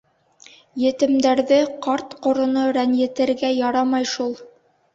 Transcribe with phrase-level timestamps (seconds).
[0.83, 4.37] Етемдәрҙе, ҡарт-ҡороно рәнйетергә ярамай шул.